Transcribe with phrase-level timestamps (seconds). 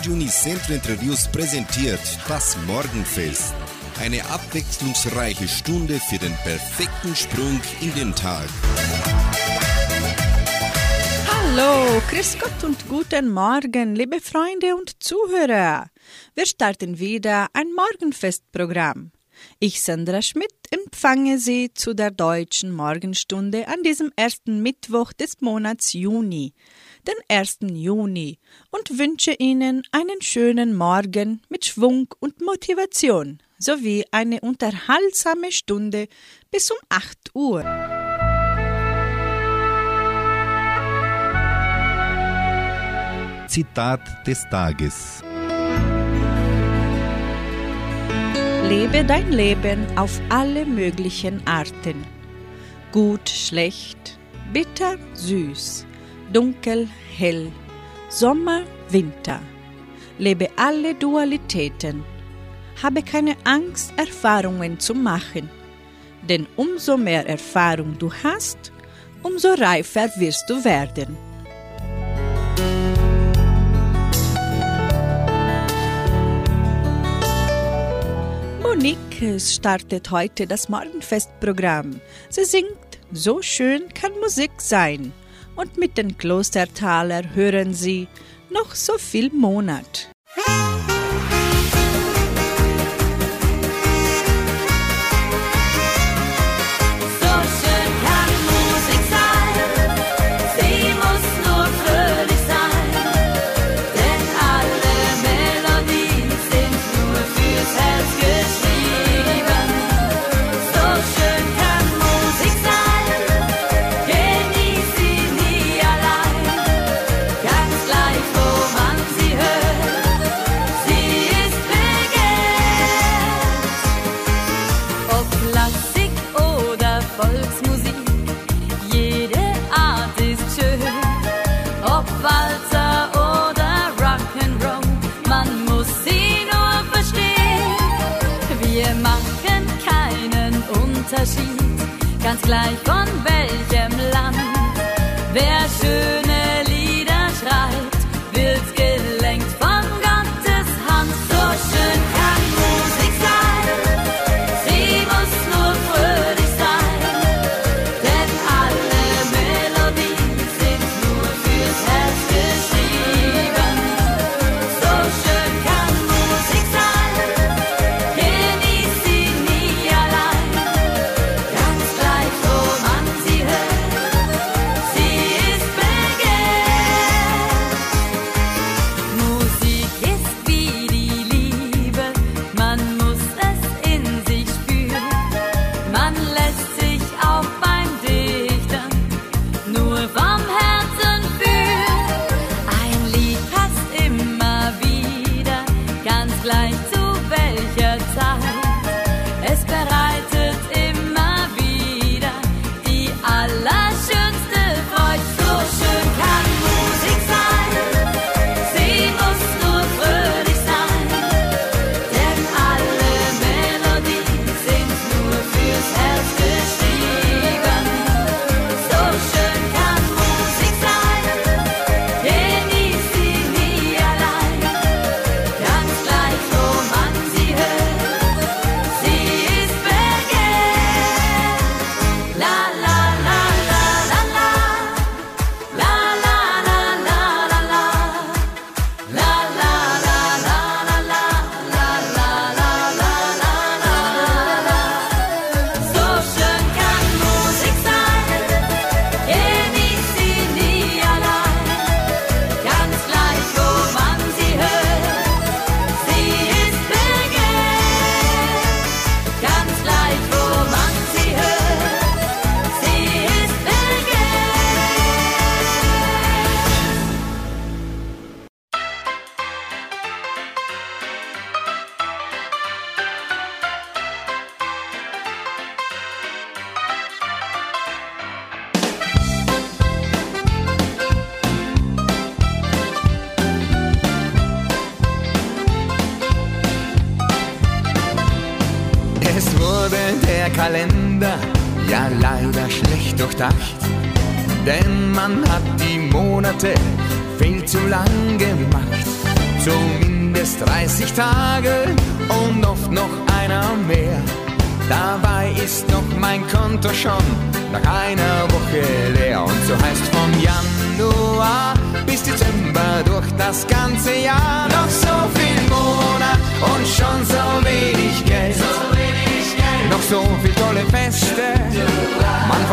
[0.00, 3.52] Radio Unicentro Entre Rios präsentiert das Morgenfest.
[4.00, 8.48] Eine abwechslungsreiche Stunde für den perfekten Sprung in den Tag.
[11.28, 15.90] Hallo, Grüß Gott und guten Morgen, liebe Freunde und Zuhörer.
[16.34, 19.12] Wir starten wieder ein Morgenfestprogramm.
[19.58, 25.92] Ich, Sandra Schmidt, empfange Sie zu der deutschen Morgenstunde an diesem ersten Mittwoch des Monats
[25.92, 26.54] Juni,
[27.06, 27.58] den 1.
[27.62, 28.38] Juni,
[28.70, 36.08] und wünsche Ihnen einen schönen Morgen mit Schwung und Motivation sowie eine unterhaltsame Stunde
[36.50, 37.64] bis um 8 Uhr.
[43.46, 45.22] Zitat des Tages.
[48.68, 52.04] Lebe dein Leben auf alle möglichen Arten.
[52.92, 54.18] Gut, schlecht,
[54.52, 55.86] bitter, süß,
[56.32, 57.50] dunkel, hell,
[58.08, 59.40] Sommer, Winter.
[60.18, 62.02] Lebe alle Dualitäten.
[62.82, 65.48] Habe keine Angst, Erfahrungen zu machen.
[66.28, 68.72] Denn umso mehr Erfahrung du hast,
[69.22, 71.16] umso reifer wirst du werden.
[78.62, 82.00] Monique startet heute das Morgenfestprogramm.
[82.28, 85.12] Sie singt So schön kann Musik sein.
[85.60, 88.08] Und mit den Klostertaler hören Sie
[88.48, 90.10] noch so viel Monat.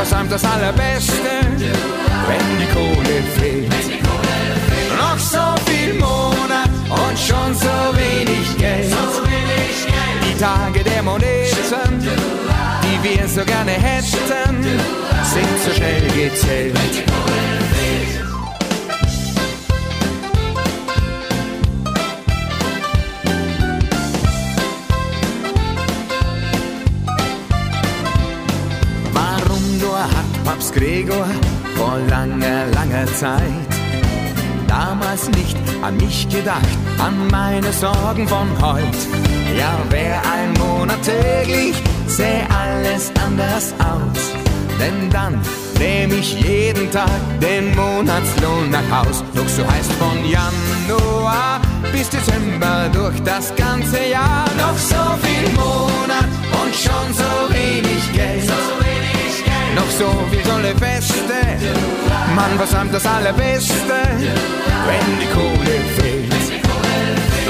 [0.08, 1.16] Versäumt das Allerbeste,
[2.28, 3.74] wenn die Kohle fehlt.
[4.98, 8.94] Noch so viel Monat und schon so wenig Geld.
[10.24, 12.00] Die Tage der Moneten,
[12.84, 14.64] die wir so gerne hätten,
[15.24, 16.78] sind so schnell gezählt.
[30.48, 31.26] Papst Gregor
[31.76, 33.68] vor langer, langer Zeit
[34.66, 38.98] damals nicht an mich gedacht, an meine Sorgen von heut.
[39.60, 41.76] Ja, wär ein Monat täglich,
[42.08, 44.24] säh alles anders aus.
[44.80, 45.42] Denn dann
[45.80, 49.26] nehm ich jeden Tag den Monatslohn nach Haus.
[49.36, 51.60] Doch so heißt von Januar
[51.92, 56.30] bis Dezember durch das ganze Jahr noch so viel Monat
[56.62, 58.17] und schon so wenig Geld.
[59.78, 61.40] Noch so viel tolle Feste,
[62.36, 64.00] man versäumt das Allerbeste,
[64.88, 66.34] wenn die Kohle fehlt.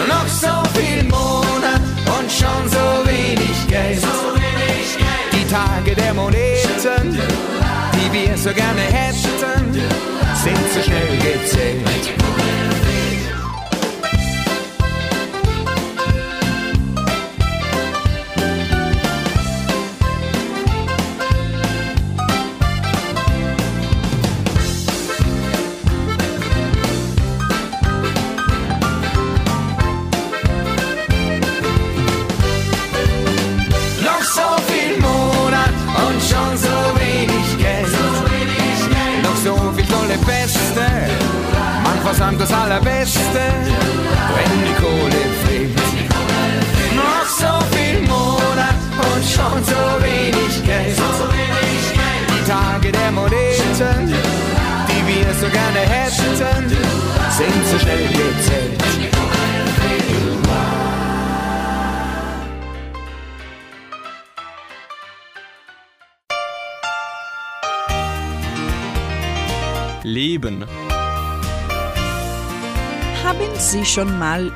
[0.10, 1.82] Noch so viel Monat
[2.20, 4.04] und schon so wenig Geld.
[5.32, 7.18] Die Tage der Moneten,
[7.94, 9.74] die wir so gerne hätten,
[10.44, 12.47] sind so schnell gezählt.
[42.28, 43.40] Versäumt das Allerbeste,
[44.36, 45.76] wenn die Kohle fehlt.
[46.96, 50.98] Noch so viel Monat und schon so wenig Geld.
[52.30, 54.14] Die Tage der Moneten,
[54.88, 56.36] die wir so gerne hätten,
[57.30, 58.84] sind so schnell gezählt.
[70.04, 70.66] Leben.
[73.28, 74.54] Haben Sie schon mal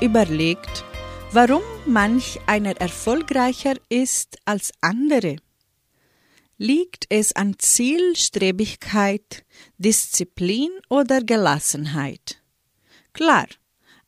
[0.00, 0.84] überlegt,
[1.32, 5.38] warum manch einer erfolgreicher ist als andere?
[6.56, 9.44] Liegt es an Zielstrebigkeit,
[9.76, 12.40] Disziplin oder Gelassenheit?
[13.12, 13.48] Klar,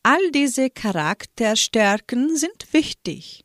[0.05, 3.45] all diese Charakterstärken sind wichtig.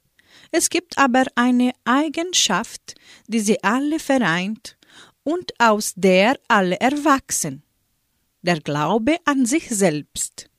[0.51, 2.93] Es gibt aber eine Eigenschaft,
[3.25, 4.77] die sie alle vereint
[5.23, 7.63] und aus der alle erwachsen.
[8.41, 10.49] Der Glaube an sich selbst.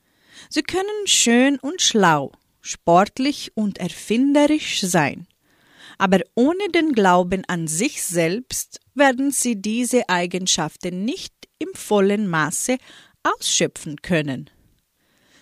[0.49, 5.27] Sie können schön und schlau, sportlich und erfinderisch sein.
[5.99, 12.77] Aber ohne den Glauben an sich selbst werden sie diese Eigenschaften nicht im vollen Maße
[13.23, 14.51] ausschöpfen können.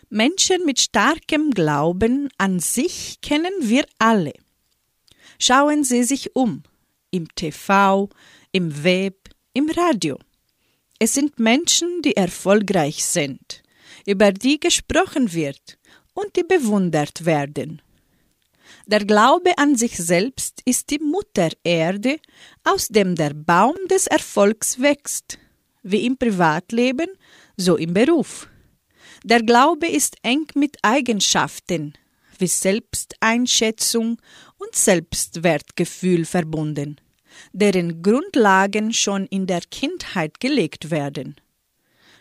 [0.08, 4.32] Menschen mit starkem Glauben an sich kennen wir alle.
[5.38, 6.62] Schauen Sie sich um,
[7.10, 8.08] im TV,
[8.52, 10.18] im Web, im Radio.
[11.02, 13.62] Es sind Menschen, die erfolgreich sind,
[14.06, 15.78] über die gesprochen wird
[16.12, 17.80] und die bewundert werden.
[18.86, 22.18] Der Glaube an sich selbst ist die Mutter Erde,
[22.64, 25.38] aus dem der Baum des Erfolgs wächst,
[25.82, 27.08] wie im Privatleben,
[27.56, 28.48] so im Beruf.
[29.24, 31.94] Der Glaube ist eng mit Eigenschaften
[32.38, 34.18] wie Selbsteinschätzung
[34.58, 37.00] und Selbstwertgefühl verbunden,
[37.52, 41.36] deren Grundlagen schon in der Kindheit gelegt werden.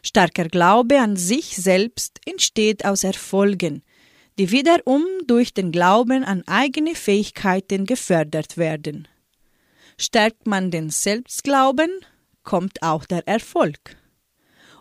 [0.01, 3.83] Starker Glaube an sich selbst entsteht aus Erfolgen,
[4.37, 9.07] die wiederum durch den Glauben an eigene Fähigkeiten gefördert werden.
[9.97, 11.91] Stärkt man den Selbstglauben,
[12.43, 13.97] kommt auch der Erfolg.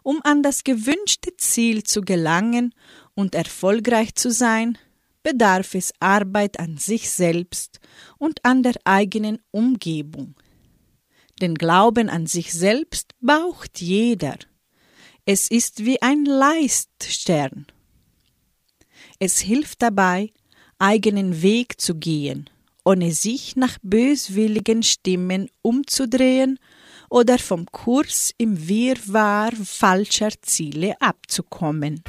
[0.04, 2.72] Um an das gewünschte Ziel zu gelangen
[3.14, 4.78] und erfolgreich zu sein,
[5.22, 7.80] bedarf es Arbeit an sich selbst
[8.18, 10.34] und an der eigenen Umgebung.
[11.40, 14.36] Den Glauben an sich selbst braucht jeder.
[15.24, 17.66] Es ist wie ein Leiststern.
[19.18, 20.32] Es hilft dabei,
[20.78, 22.48] eigenen Weg zu gehen,
[22.84, 26.58] ohne sich nach böswilligen Stimmen umzudrehen
[27.10, 32.02] oder vom Kurs im Wirrwarr falscher Ziele abzukommen.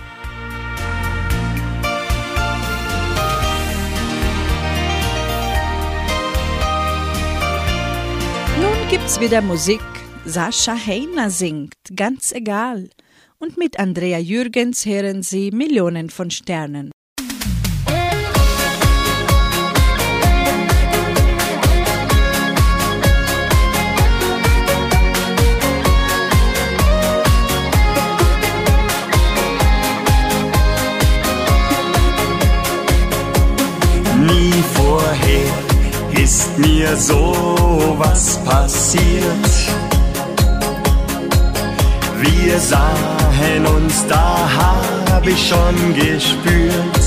[8.89, 9.81] Gibt's wieder Musik.
[10.25, 12.89] Sascha Heiner singt, ganz egal.
[13.37, 16.89] Und mit Andrea Jürgens hören Sie Millionen von Sternen.
[36.59, 37.33] Mir so
[37.97, 39.49] was passiert.
[42.21, 47.05] Wir sahen uns, da hab ich schon gespürt.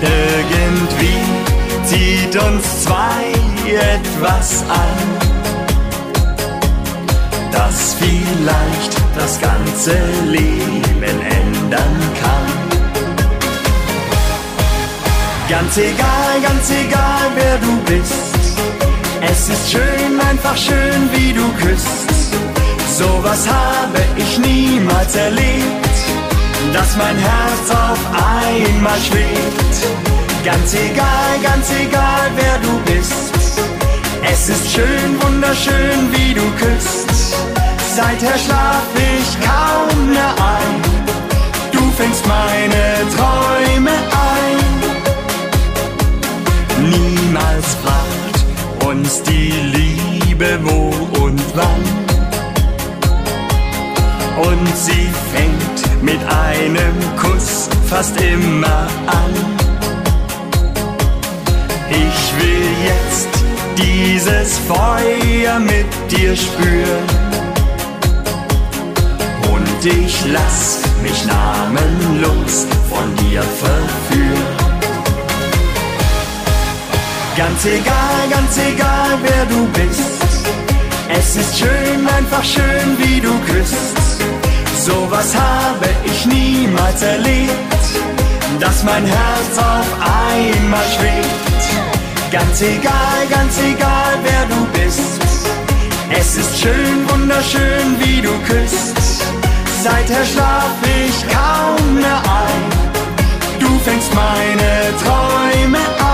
[0.00, 1.20] Irgendwie
[1.84, 3.32] zieht uns zwei
[3.94, 4.96] etwas an,
[7.50, 9.96] das vielleicht das ganze
[10.30, 12.65] Leben ändern kann.
[15.48, 18.12] Ganz egal, ganz egal, wer du bist.
[19.20, 22.08] Es ist schön, einfach schön, wie du küsst.
[22.98, 25.88] Sowas habe ich niemals erlebt,
[26.72, 29.76] dass mein Herz auf einmal schwebt.
[30.44, 33.32] Ganz egal, ganz egal, wer du bist.
[34.28, 37.36] Es ist schön, wunderschön, wie du küsst.
[37.94, 40.82] Seither schlaf ich kaum mehr ein.
[41.70, 44.15] Du fängst meine Träume ein.
[47.36, 50.88] Niemals fragt uns die Liebe wo
[51.22, 51.82] und wann.
[54.42, 59.34] Und sie fängt mit einem Kuss fast immer an.
[61.90, 63.28] Ich will jetzt
[63.76, 67.06] dieses Feuer mit dir spüren.
[69.52, 74.65] Und ich lass mich namenlos von dir verführen.
[77.36, 80.00] Ganz egal, ganz egal, wer du bist.
[81.10, 83.76] Es ist schön, einfach schön, wie du küsst.
[84.82, 87.52] Sowas habe ich niemals erlebt,
[88.58, 92.32] dass mein Herz auf einmal schwebt.
[92.32, 95.20] Ganz egal, ganz egal, wer du bist.
[96.18, 98.96] Es ist schön, wunderschön, wie du küsst.
[99.84, 103.60] Seither schlaf ich kaum mehr ein.
[103.60, 106.05] Du fängst meine Träume ein.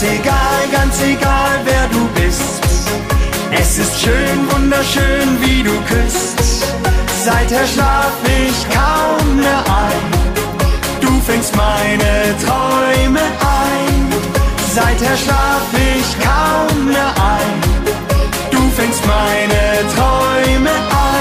[0.00, 2.64] Ganz egal, ganz egal, wer du bist.
[3.50, 6.64] Es ist schön, wunderschön, wie du küsst.
[7.22, 11.02] Seither schlaf ich kaum mehr ein.
[11.02, 14.08] Du fängst meine Träume ein.
[14.74, 17.60] Seither schlaf ich kaum mehr ein.
[18.50, 21.19] Du fängst meine Träume ein.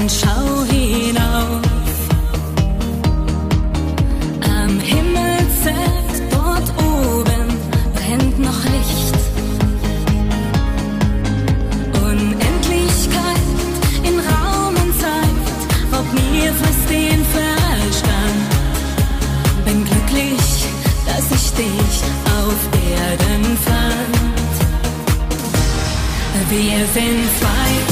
[0.00, 1.60] Und schau hinauf.
[4.42, 7.46] Am Himmelszelt dort oben
[7.96, 9.16] brennt noch Licht.
[12.08, 13.48] Unendlichkeit
[14.08, 15.40] in Raum und Zeit
[15.92, 18.48] raubt mir fast den Verstand.
[19.66, 20.46] Bin glücklich,
[21.06, 21.94] dass ich dich
[22.38, 22.60] auf
[22.96, 24.20] Erden fand.
[26.48, 27.89] Wir sind zwei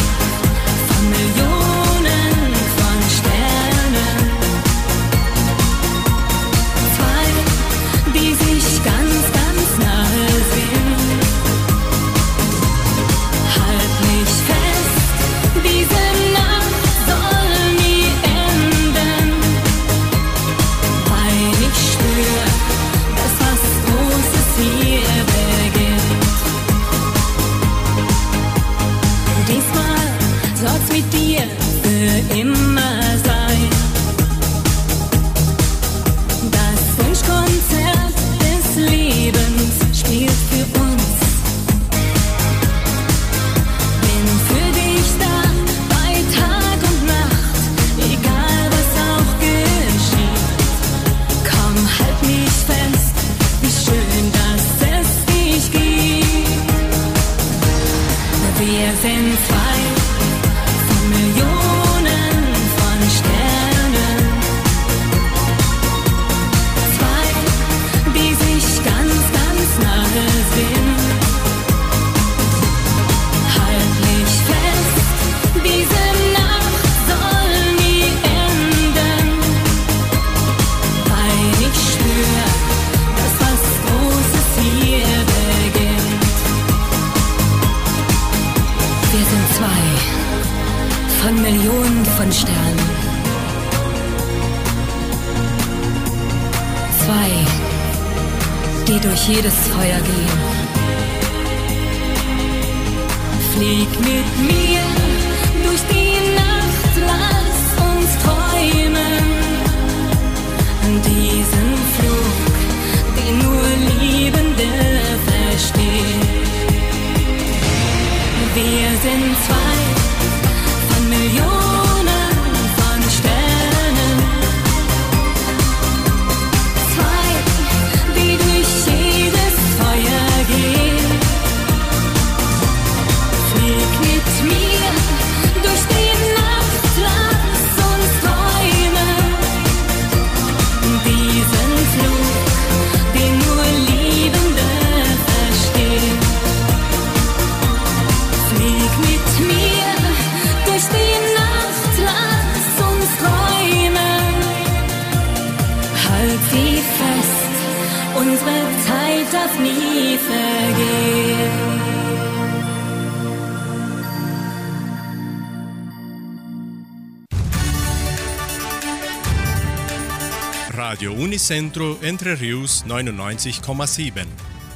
[171.51, 174.27] Unicentro Entre Rius 99,7.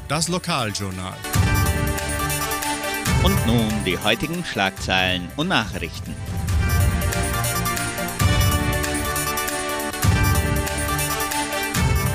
[0.09, 1.19] Das Lokaljournal.
[3.23, 6.15] Und nun die heutigen Schlagzeilen und Nachrichten.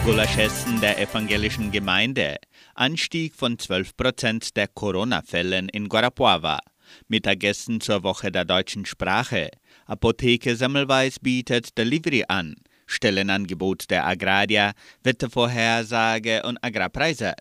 [0.03, 2.38] Gulaschessen der evangelischen Gemeinde.
[2.73, 6.62] Anstieg von 12% der Corona-Fällen in Guarapuava.
[7.08, 9.51] Mittagessen zur Woche der deutschen Sprache.
[9.86, 12.55] Apotheke Semmelweis bietet Delivery an.
[12.88, 14.71] Stellenangebot der Agraria,
[15.04, 17.36] Wettervorhersage und Agrarpreise.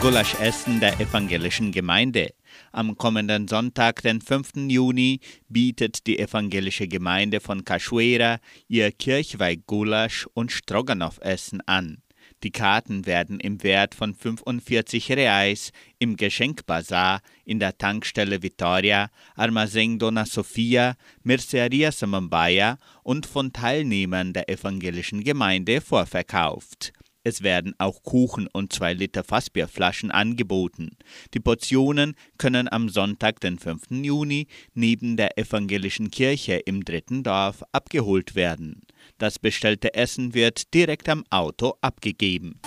[0.00, 2.32] Gulaschessen der evangelischen Gemeinde.
[2.72, 4.52] Am kommenden Sonntag, den 5.
[4.68, 11.98] Juni, bietet die evangelische Gemeinde von Cachoeira ihr Kirchweih-Gulasch und Stroganoff-Essen an.
[12.42, 19.98] Die Karten werden im Wert von 45 Reais im Geschenkbazar in der Tankstelle Vitoria, Armazém
[19.98, 26.94] Dona Sofia, Merceria Samambaia und von Teilnehmern der evangelischen Gemeinde vorverkauft.
[27.22, 30.96] Es werden auch Kuchen und 2 Liter Fassbierflaschen angeboten.
[31.34, 33.90] Die Portionen können am Sonntag, den 5.
[33.90, 38.80] Juni, neben der evangelischen Kirche im dritten Dorf abgeholt werden.
[39.18, 42.58] Das bestellte Essen wird direkt am Auto abgegeben.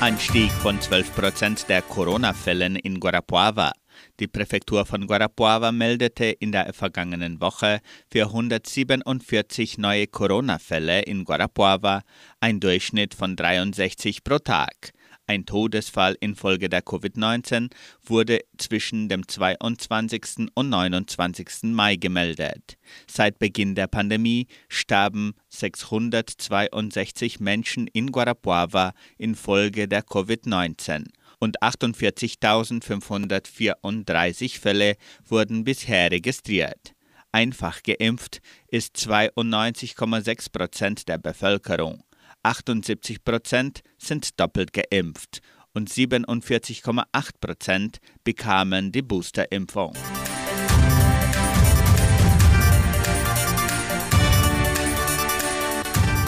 [0.00, 3.72] Anstieg von 12% der Corona-Fällen in Guarapuava.
[4.20, 12.02] Die Präfektur von Guarapuava meldete in der vergangenen Woche 447 neue Corona-Fälle in Guarapuava,
[12.40, 14.92] ein Durchschnitt von 63 pro Tag.
[15.26, 17.70] Ein Todesfall infolge der Covid-19
[18.04, 20.48] wurde zwischen dem 22.
[20.54, 21.72] und 29.
[21.72, 22.76] Mai gemeldet.
[23.06, 31.06] Seit Beginn der Pandemie starben 662 Menschen in Guarapuava infolge der Covid-19
[31.42, 36.94] und 48.534 Fälle wurden bisher registriert.
[37.32, 42.04] Einfach geimpft ist 92,6 Prozent der Bevölkerung.
[42.44, 45.40] 78 Prozent sind doppelt geimpft
[45.74, 49.94] und 47,8 Prozent bekamen die Boosterimpfung.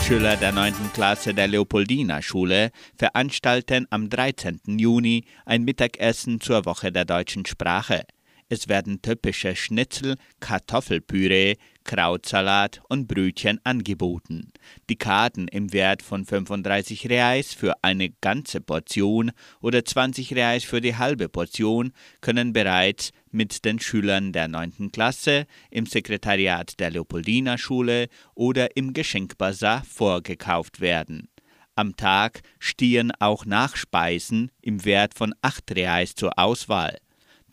[0.07, 0.93] Schüler der 9.
[0.93, 4.61] Klasse der Leopoldina Schule veranstalten am 13.
[4.67, 8.03] Juni ein Mittagessen zur Woche der deutschen Sprache.
[8.51, 14.53] Es werden typische Schnitzel, Kartoffelpüree, Krautsalat und Brötchen angeboten.
[14.89, 20.81] Die Karten im Wert von 35 Reais für eine ganze Portion oder 20 Reais für
[20.81, 24.91] die halbe Portion können bereits mit den Schülern der 9.
[24.93, 31.29] Klasse im Sekretariat der Leopoldina Schule oder im Geschenkbazar vorgekauft werden.
[31.77, 36.99] Am Tag stehen auch Nachspeisen im Wert von 8 Reais zur Auswahl.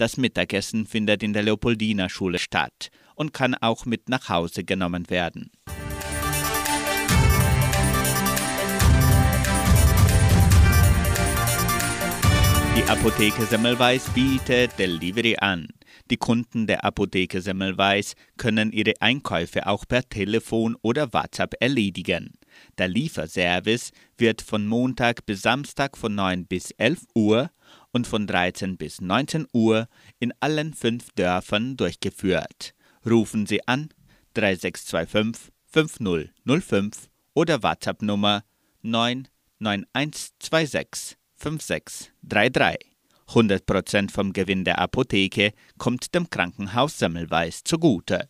[0.02, 5.08] Das Mittagessen findet in der Leopoldina Schule statt und kann auch mit nach Hause genommen
[5.12, 5.52] werden.
[12.76, 15.68] Die Apotheke Semmelweis bietet Delivery an.
[16.10, 22.34] Die Kunden der Apotheke Semmelweis können ihre Einkäufe auch per Telefon oder WhatsApp erledigen.
[22.80, 27.52] Der Lieferservice wird von Montag bis Samstag von 9 bis 11 Uhr
[27.91, 29.88] und von 13 bis 19 Uhr
[30.19, 32.73] in allen fünf Dörfern durchgeführt.
[33.06, 33.89] Rufen Sie an
[34.34, 38.43] 3625 5005 oder WhatsApp Nummer
[38.82, 39.27] 9
[39.60, 42.91] 9126 5633.
[43.27, 48.27] 100% vom Gewinn der Apotheke kommt dem Krankenhaus Semmelweis zugute.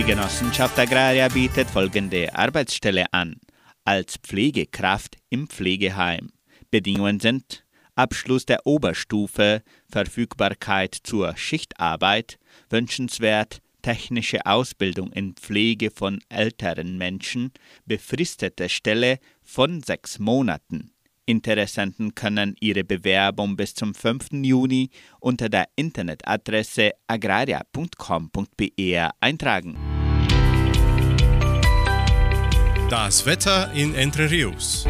[0.00, 3.36] Die Genossenschaft Agraria bietet folgende Arbeitsstelle an.
[3.84, 6.30] Als Pflegekraft im Pflegeheim.
[6.70, 12.38] Bedingungen sind Abschluss der Oberstufe, Verfügbarkeit zur Schichtarbeit,
[12.70, 17.52] wünschenswert technische Ausbildung in Pflege von älteren Menschen,
[17.84, 20.92] befristete Stelle von sechs Monaten.
[21.26, 24.28] Interessenten können ihre Bewerbung bis zum 5.
[24.32, 29.78] Juni unter der Internetadresse agraria.com.br eintragen.
[32.88, 34.86] Das Wetter in Entre Rios.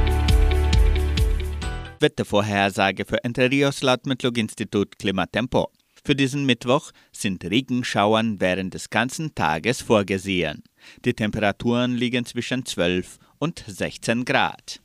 [2.01, 5.71] Wettervorhersage für Entre Rios laut Metlog-Institut Klimatempo.
[6.03, 10.63] Für diesen Mittwoch sind Regenschauern während des ganzen Tages vorgesehen.
[11.05, 14.81] Die Temperaturen liegen zwischen 12 und 16 Grad.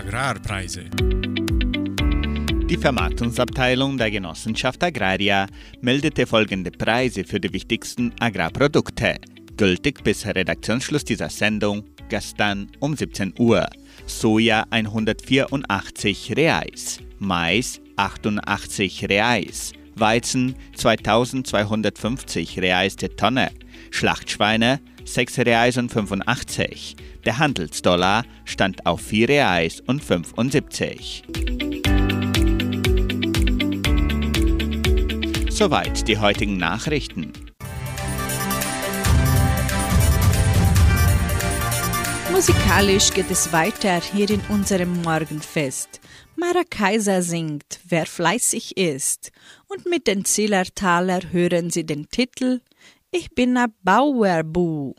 [0.00, 0.84] Agrarpreise.
[2.70, 5.46] Die Vermarktungsabteilung der Genossenschaft Agraria
[5.82, 9.16] meldete folgende Preise für die wichtigsten Agrarprodukte,
[9.58, 13.68] gültig bis Redaktionsschluss dieser Sendung gestern um 17 Uhr.
[14.06, 23.50] Soja 184 Reais, Mais 88 Reais, Weizen 2250 Reais die Tonne,
[23.90, 26.96] Schlachtschweine 6 Reais und 85.
[27.24, 31.24] Der Handelsdollar stand auf 4 Reais und 75.
[35.50, 37.32] Soweit die heutigen Nachrichten.
[42.32, 46.00] Musikalisch geht es weiter hier in unserem Morgenfest.
[46.36, 49.30] Mara Kaiser singt Wer fleißig ist.
[49.68, 52.62] Und mit den Zillertaler hören Sie den Titel
[53.12, 54.94] Ich bin a Bauerbu.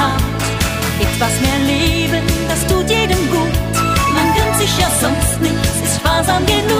[0.00, 0.24] Abgehakt.
[1.00, 3.54] Etwas mehr Leben, das tut jedem gut,
[4.14, 6.79] man gönnt sich ja sonst nichts, ist sparsam genug.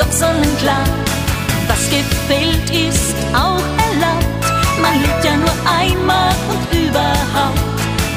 [0.00, 0.84] Doch sonnenklar.
[1.68, 4.44] Was gefällt, ist auch erlaubt.
[4.80, 7.60] Man lebt ja nur einmal und überhaupt.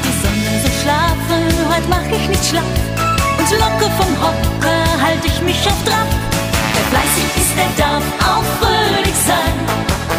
[0.04, 2.74] Die Sonne so schlafen, heute mach ich nicht schlapp.
[3.38, 6.08] Und locker vom Hocker halt ich mich auf Trab.
[6.74, 9.54] Wer fleißig ist, der darf auch fröhlich sein.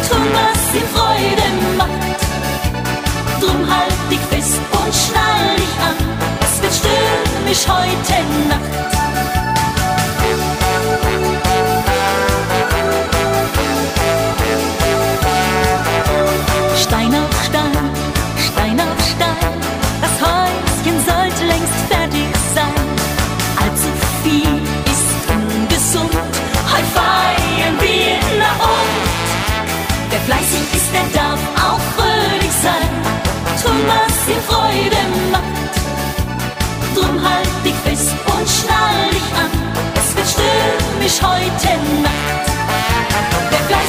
[0.08, 2.20] Tun, was ihm Freude macht.
[3.40, 5.98] Drum halt dich fest und schnall dich an.
[6.40, 8.95] Es wird stürmisch heute Nacht.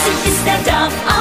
[0.07, 1.16] You ist der Dampf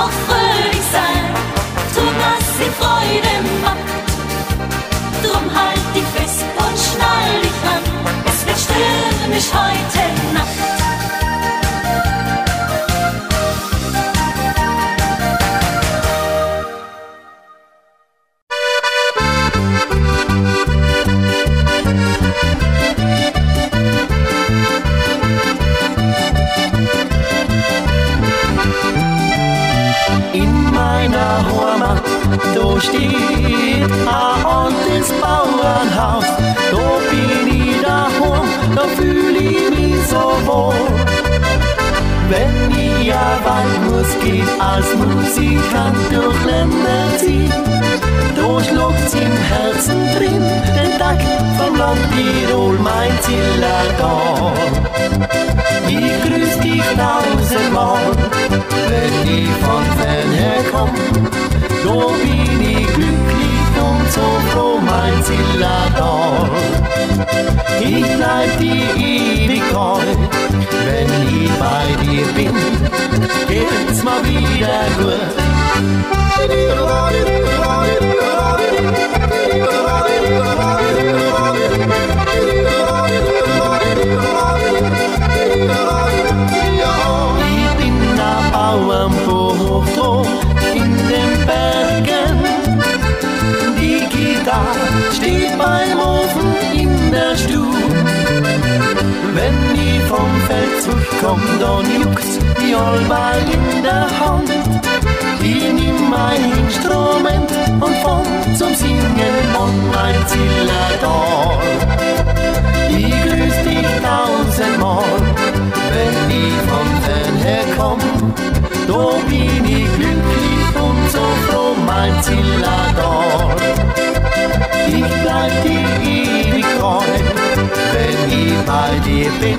[129.40, 129.58] bei dir bin,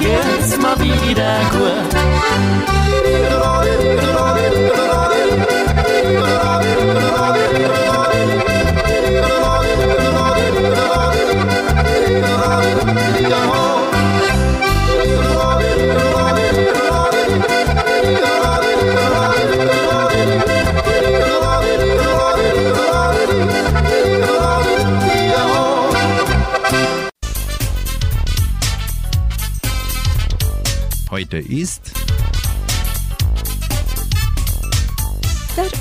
[0.00, 0.58] geht's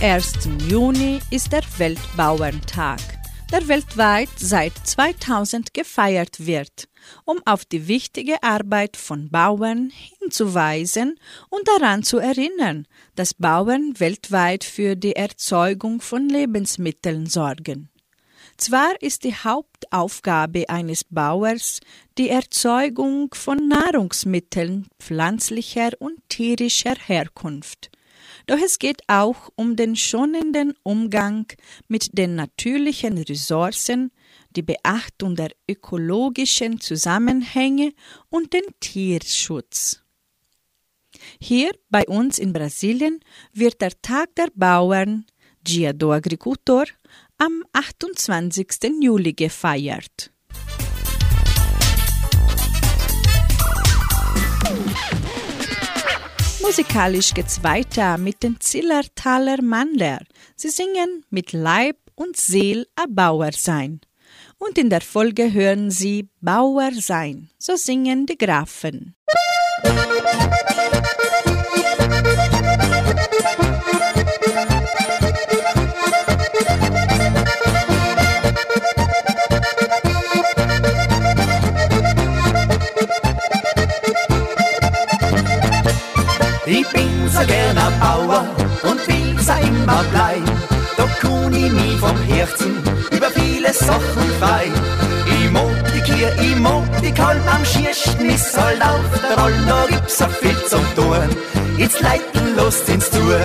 [0.07, 0.33] 1.
[0.69, 2.99] Juni ist der Weltbauerntag,
[3.51, 6.87] der weltweit seit 2000 gefeiert wird,
[7.23, 14.63] um auf die wichtige Arbeit von Bauern hinzuweisen und daran zu erinnern, dass Bauern weltweit
[14.63, 17.89] für die Erzeugung von Lebensmitteln sorgen.
[18.57, 21.79] Zwar ist die Hauptaufgabe eines Bauers
[22.19, 27.89] die Erzeugung von Nahrungsmitteln pflanzlicher und tierischer Herkunft.
[28.47, 31.47] Doch es geht auch um den schonenden Umgang
[31.87, 34.11] mit den natürlichen Ressourcen,
[34.55, 37.93] die Beachtung der ökologischen Zusammenhänge
[38.29, 40.01] und den Tierschutz.
[41.39, 43.19] Hier bei uns in Brasilien
[43.53, 45.25] wird der Tag der Bauern,
[45.61, 46.85] Dia do Agricultor,
[47.37, 49.01] am 28.
[49.01, 50.31] Juli gefeiert.
[56.65, 60.21] Musikalisch geht's weiter mit den Zillertaler Mandler.
[60.55, 64.01] Sie singen mit Leib und Seel a Bauer sein.
[64.57, 67.51] Und in der Folge hören Sie Bauer sein.
[67.59, 69.15] So singen die Grafen.
[99.45, 101.29] Roll, da gibt's so viel zum Tun.
[101.77, 103.39] Jetzt leiten Lust ins Tour.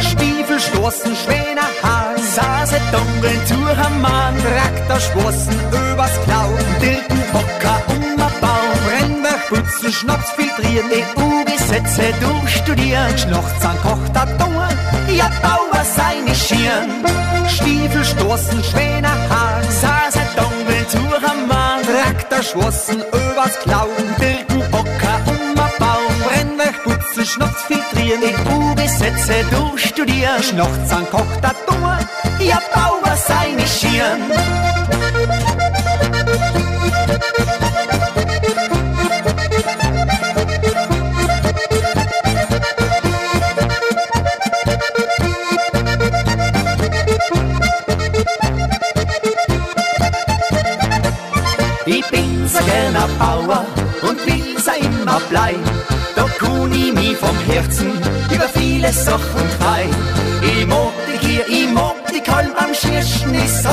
[0.00, 7.78] Stiefel stoßen, Schwäne, Haar, Sase, dunkeln, Tour am Mann, Traktor, Sprossen, übers Klau, Dilken, Bocker,
[7.94, 14.68] um a Baum, Brennwerk, putzen, Schnaps, filtrieren, EU-Gesetze durchstudieren, Schnachts an Kocht, a Dauer,
[15.08, 16.90] ja, Bauer seine Schieren.
[17.48, 23.88] Stiefel stoßen, Schwäne, Haar, Sase, dunkeln, Tour am Mann, Traktor, Sprossen, übers Klau,
[28.06, 31.98] Schnaps, filtrieren, EU-Gesetze durchstudieren, Schnachts an Kocht, a Dauer,
[32.40, 34.85] ja, Bauer seine Schieren.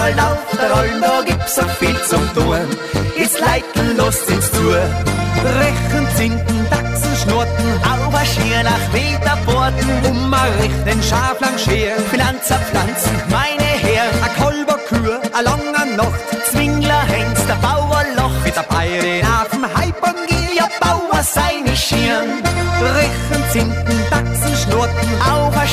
[0.03, 2.67] Holm, da gibt's so viel zum Tun.
[3.15, 4.81] Ist leiten, los ins Tour.
[5.59, 13.21] Rechen, Zinken, Dachsen, Schnurten, Auber, Schier nach Meterborten, um mal rechten Schaf lang Finanzer, Pflanzen,
[13.29, 13.52] meine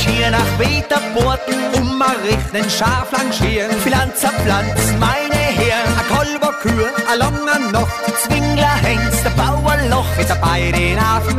[0.00, 6.52] Schier nach Meterborten, um mal rechten Schaf lang scheren, Finanzer, Pflanzen, meine Herren, a Kolber,
[6.62, 11.38] Kür, a langer Nacht, Zwingler, Hengst, der Bauer, Loch, mit der Bayern, Hafen,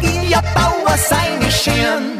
[0.00, 2.18] Gilia, Bauer, seine Schirn.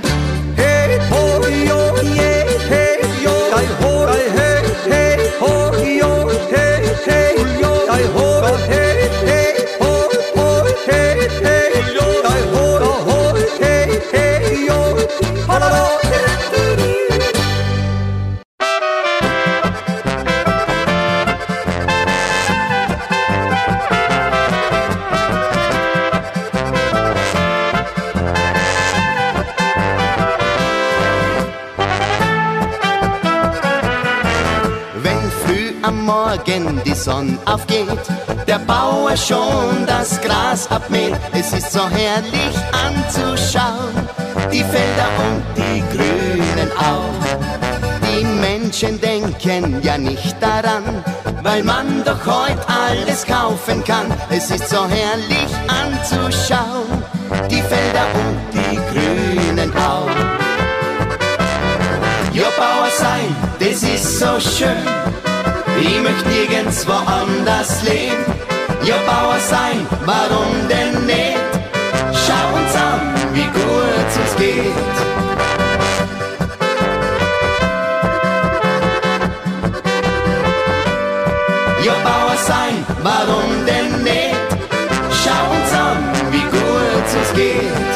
[39.09, 43.95] Bauer schon das Gras abmäht, es ist so herrlich anzuschauen,
[44.53, 47.39] die Felder und die grünen auch.
[48.03, 50.83] Die Menschen denken ja nicht daran,
[51.43, 54.07] weil man doch heute alles kaufen kann.
[54.29, 57.03] Es ist so herrlich anzuschauen,
[57.51, 60.11] die Felder und die grünen auch.
[62.35, 64.87] Ja, Bauer sein, das ist so schön.
[65.81, 68.28] Ich möchte nirgends woanders leben.
[68.85, 71.39] Ja, Bauer sein, warum denn nicht?
[72.13, 73.01] Schau uns an,
[73.35, 74.73] wie gut uns geht.
[81.85, 84.37] Ja, Bauer sein, warum denn nicht?
[85.23, 85.99] Schau uns an,
[86.33, 87.88] wie gut uns geht.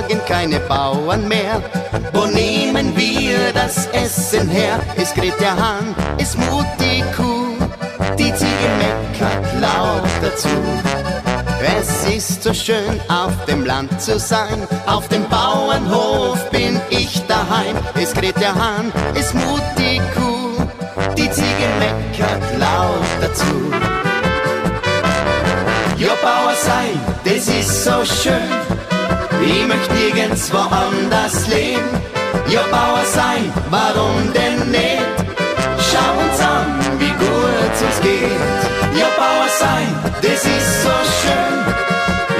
[0.00, 1.62] Morgen keine Bauern mehr,
[2.12, 4.80] wo nehmen wir das Essen her?
[4.96, 7.56] Es kräht der Hahn, es mut die Kuh,
[8.18, 10.48] die Ziege meckert laut dazu.
[11.78, 17.76] Es ist so schön auf dem Land zu sein, auf dem Bauernhof bin ich daheim.
[17.94, 20.64] Es kräht der Hahn, es mut die Kuh,
[21.16, 23.44] die Ziege meckert laut dazu.
[25.98, 28.79] Ja, Bauer sein, das ist so schön.
[29.42, 31.88] Ich möchte nirgends woanders leben.
[32.48, 35.02] Ja, Bauer sein, warum denn nicht?
[35.90, 36.66] Schau uns an,
[36.98, 38.98] wie gut uns geht.
[38.98, 39.88] Ja, Bauer sein,
[40.20, 41.56] das ist so schön.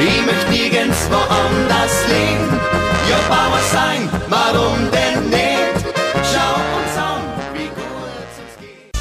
[0.06, 2.60] Ich möchte nirgends woanders leben.
[3.08, 5.84] Ja, Bauer sein, warum denn nicht?
[6.32, 7.22] Schau uns an,
[7.54, 8.92] wie gut uns geht.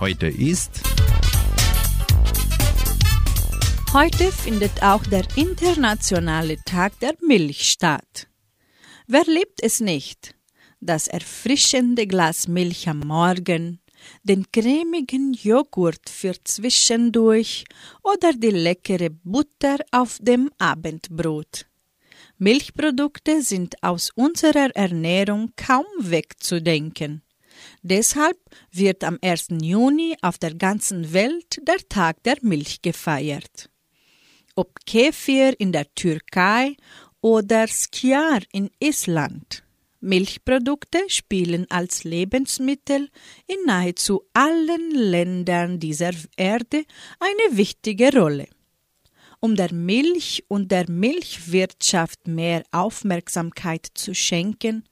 [0.00, 0.87] Heute ist
[3.94, 8.28] Heute findet auch der internationale Tag der Milch statt.
[9.06, 10.34] Wer liebt es nicht?
[10.78, 13.80] Das erfrischende Glas Milch am Morgen,
[14.22, 17.64] den cremigen Joghurt für zwischendurch
[18.02, 21.64] oder die leckere Butter auf dem Abendbrot.
[22.36, 27.22] Milchprodukte sind aus unserer Ernährung kaum wegzudenken.
[27.82, 28.38] Deshalb
[28.70, 29.48] wird am 1.
[29.62, 33.70] Juni auf der ganzen Welt der Tag der Milch gefeiert.
[34.58, 36.74] Ob Kefir in der Türkei
[37.20, 39.62] oder Skjar in Island.
[40.00, 43.08] Milchprodukte spielen als Lebensmittel
[43.46, 46.82] in nahezu allen Ländern dieser Erde
[47.20, 48.48] eine wichtige Rolle.
[49.38, 54.82] Um der Milch und der Milchwirtschaft mehr Aufmerksamkeit zu schenken,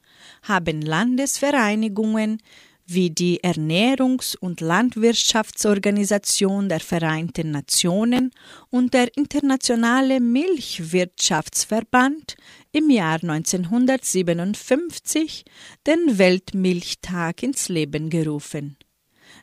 [0.44, 2.40] haben Landesvereinigungen
[2.86, 8.30] wie die Ernährungs- und Landwirtschaftsorganisation der Vereinten Nationen
[8.70, 12.36] und der Internationale Milchwirtschaftsverband
[12.72, 15.44] im Jahr 1957
[15.86, 18.76] den Weltmilchtag ins Leben gerufen.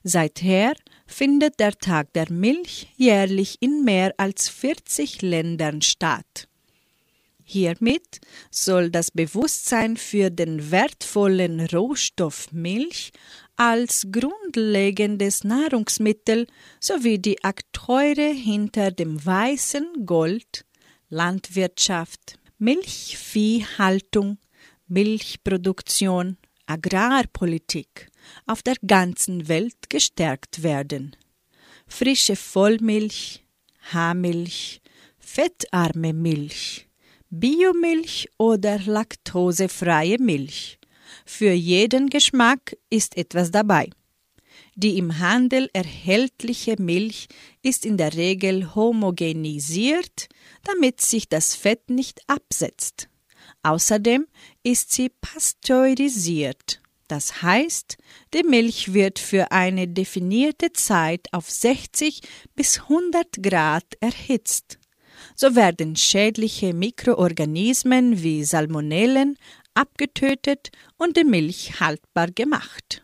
[0.03, 0.73] Seither
[1.05, 6.47] findet der Tag der Milch jährlich in mehr als 40 Ländern statt.
[7.43, 8.21] Hiermit
[8.51, 13.11] soll das Bewusstsein für den wertvollen Rohstoff Milch
[13.55, 16.47] als grundlegendes Nahrungsmittel
[16.79, 20.65] sowie die Akteure hinter dem weißen Gold,
[21.09, 24.37] Landwirtschaft, Milchviehhaltung,
[24.87, 28.09] Milchproduktion, Agrarpolitik
[28.45, 31.15] auf der ganzen Welt gestärkt werden.
[31.87, 33.43] Frische Vollmilch,
[33.91, 34.81] Haarmilch,
[35.19, 36.87] fettarme Milch,
[37.35, 40.77] Biomilch oder laktosefreie Milch.
[41.25, 43.89] Für jeden Geschmack ist etwas dabei.
[44.75, 47.27] Die im Handel erhältliche Milch
[47.63, 50.29] ist in der Regel homogenisiert,
[50.63, 53.09] damit sich das Fett nicht absetzt.
[53.63, 54.27] Außerdem
[54.61, 56.81] ist sie pasteurisiert.
[57.07, 57.97] Das heißt,
[58.35, 62.21] die Milch wird für eine definierte Zeit auf 60
[62.55, 64.77] bis 100 Grad erhitzt.
[65.35, 69.37] So werden schädliche Mikroorganismen wie Salmonellen
[69.73, 73.03] abgetötet und die Milch haltbar gemacht.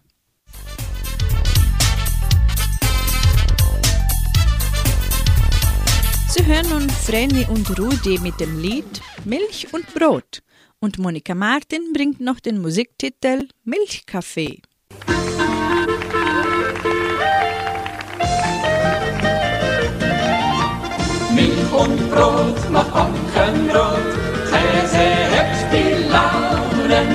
[6.29, 10.43] Sie hören nun Vreni und Rudi mit dem Lied Milch und Brot
[10.79, 14.61] und Monika Martin bringt noch den Musiktitel Milchkaffee.
[21.79, 24.09] Und Brot macht Bankenrot,
[24.49, 27.09] Käse hebt die Launen,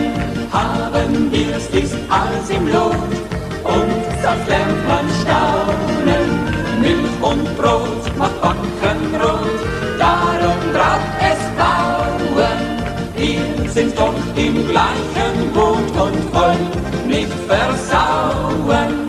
[0.52, 3.12] haben wir's ist alles im Lot
[3.64, 6.28] und sonst lernt man staunen.
[6.80, 9.60] Milch und Brot macht Bankenrot,
[9.98, 12.60] darum braucht es Bauen.
[13.16, 19.03] Wir sind doch im gleichen Boot und wollen nicht versauen.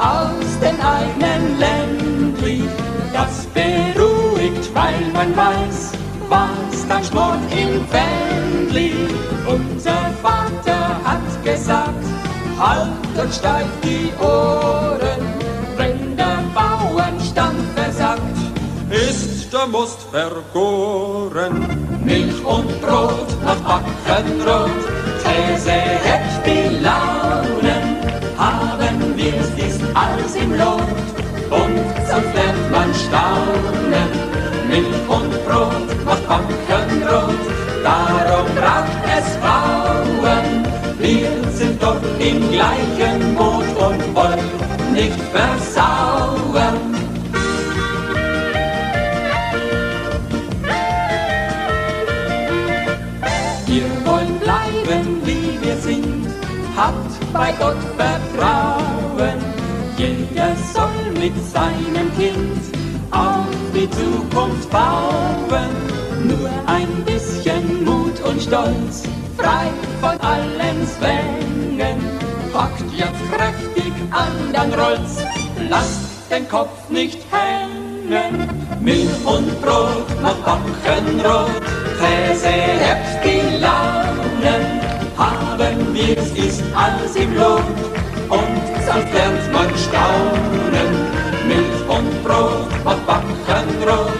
[0.00, 2.64] Aus den eigenen Ländli.
[3.12, 5.92] Das beruhigt, weil man weiß,
[6.28, 8.92] was dann schmort im Fändli.
[9.46, 12.04] Unser Vater hat gesagt,
[12.58, 15.22] halt und steif die Ohren,
[15.76, 18.20] wenn der Bauernstand versagt,
[18.90, 21.66] ist der Most vergoren.
[22.04, 24.82] Milch und Brot macht Backen rot,
[25.22, 26.82] Käse hebt die
[29.32, 30.82] Wir's, ist alles im Lot,
[31.50, 31.76] und
[32.08, 34.08] sonst lernt man staunen.
[34.68, 37.34] Milch und Brot macht Backen rot,
[37.84, 40.64] darum braucht es Frauen.
[40.98, 46.89] Wir sind doch im gleichen Boot und wollen nicht versauen.
[56.80, 59.38] Habt bei Gott Vertrauen.
[59.96, 62.62] Jeder soll mit seinem Kind
[63.10, 65.74] auf die Zukunft bauen.
[66.24, 69.02] Nur ein bisschen Mut und Stolz,
[69.36, 69.66] frei
[70.00, 71.98] von allen Zwängen.
[72.52, 75.16] Packt jetzt kräftig an, dann rollt's,
[75.68, 78.48] lasst den Kopf nicht hängen.
[78.80, 81.62] Milch und Brot macht Backen rot,
[82.00, 84.79] Käse hebt die Launen.
[85.16, 87.62] Haben wir's, ist alles im Lot
[88.28, 90.90] und sonst lernt man staunen.
[91.46, 94.12] Milch und Brot macht Backen rot,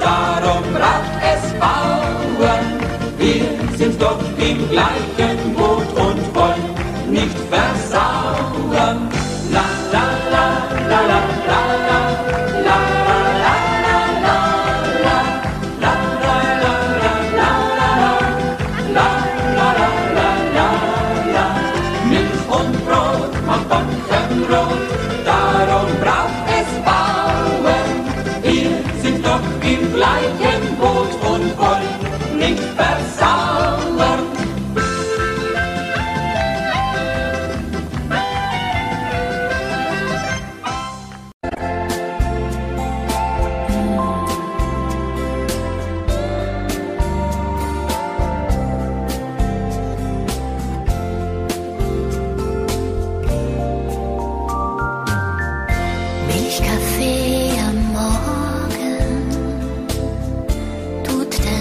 [0.00, 2.66] darum braucht es Bauern.
[3.18, 8.27] Wir sind doch im gleichen Boot und wollen nicht versauen.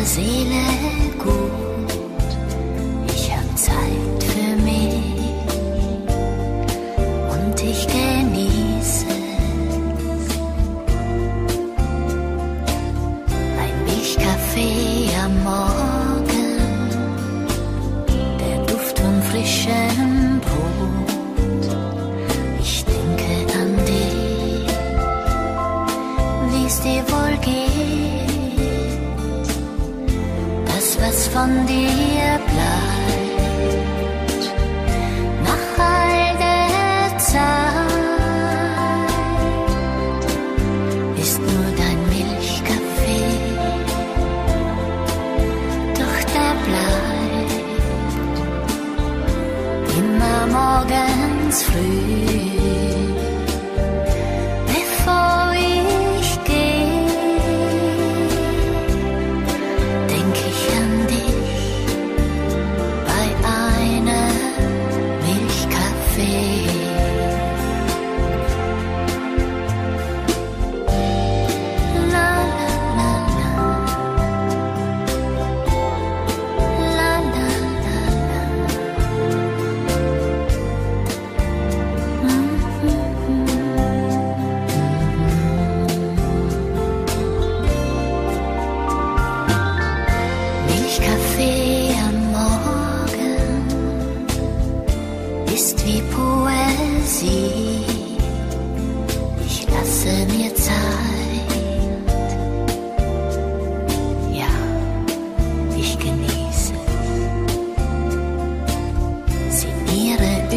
[0.08, 1.66] 谁来过？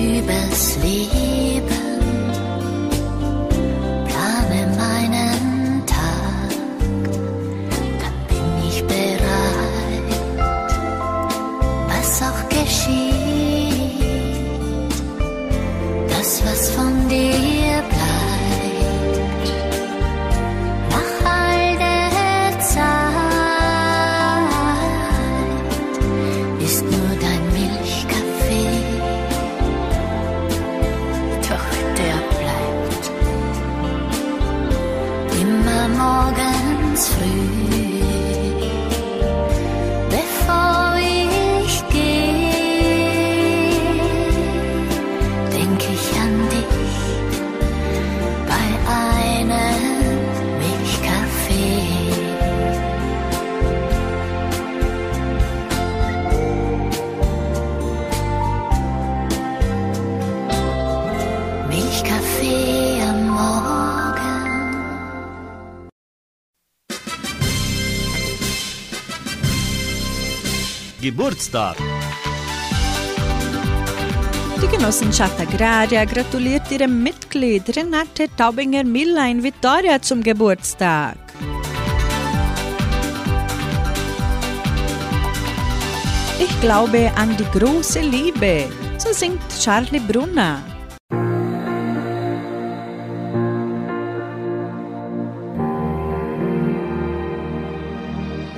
[0.01, 1.40] Übers Leben.
[71.31, 71.77] Geburtstag.
[74.61, 81.17] Die Genossenschaft Agraria gratuliert ihrem Mitglied Renate Taubinger-Miller in Vitoria zum Geburtstag.
[86.41, 88.65] Ich glaube an die große Liebe,
[88.99, 90.61] so singt Charlie Brunner.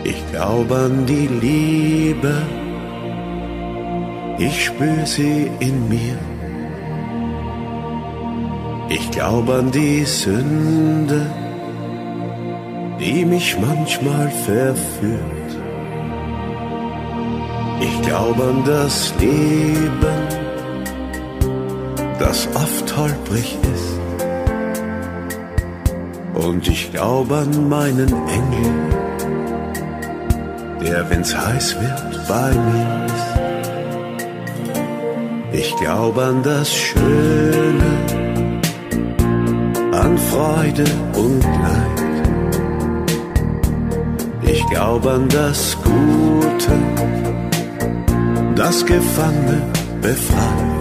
[0.04, 2.34] Ich glaube an die Liebe,
[4.46, 6.18] ich spür sie in mir.
[8.88, 11.26] Ich glaube an die Sünde,
[13.00, 15.52] die mich manchmal verführt.
[17.80, 20.18] Ich glaube an das Leben,
[22.18, 24.00] das oft holprig ist.
[26.34, 28.72] Und ich glaube an meinen Engel,
[30.80, 33.11] der, wenn's heiß wird, bei mir.
[35.52, 37.92] Ich glaube an das Schöne,
[39.92, 40.84] an Freude
[41.14, 41.92] und Leid.
[44.42, 46.72] Ich glaube an das Gute,
[48.54, 49.62] das Gefangene
[50.00, 50.72] befreit.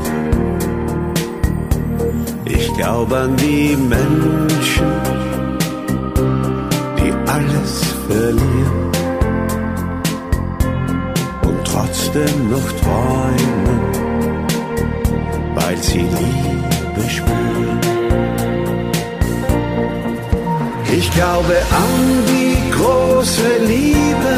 [2.46, 4.92] Ich glaube an die Menschen,
[6.98, 8.92] die alles verlieren
[11.44, 13.91] und trotzdem noch träumen,
[15.72, 17.80] weil sie Liebe spüren.
[20.98, 24.34] Ich glaube an die große Liebe,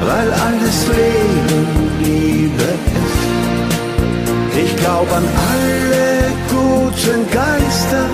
[0.00, 1.66] weil alles Leben
[2.02, 2.68] Liebe
[3.02, 3.24] ist.
[4.64, 8.04] Ich glaube an alle guten Geister,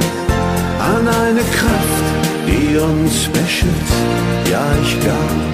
[0.92, 2.06] an eine Kraft,
[2.48, 4.04] die uns beschützt.
[4.50, 5.44] Ja, ich glaube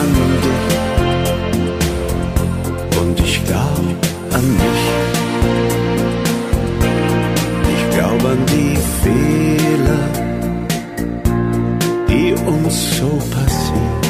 [0.00, 0.10] an
[0.44, 0.76] dich
[3.00, 3.96] und ich glaube
[4.32, 5.05] an mich.
[8.16, 10.08] Ich glaube an die Fehler,
[12.08, 14.00] die uns so passieren.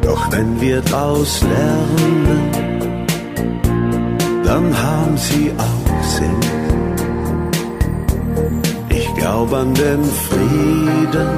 [0.00, 2.50] Doch wenn wir draus lernen,
[4.44, 6.40] dann haben sie auch Sinn.
[8.88, 11.28] Ich glaube an den Frieden,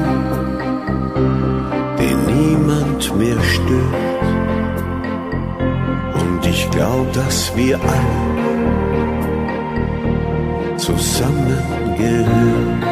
[1.99, 4.29] den niemand mehr stört.
[6.21, 8.58] Und ich glaube, dass wir alle
[10.89, 12.83] zusammengehören.